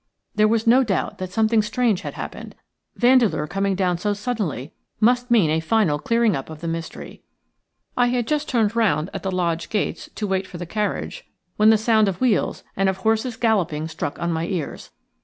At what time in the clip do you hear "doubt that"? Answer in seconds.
0.83-1.31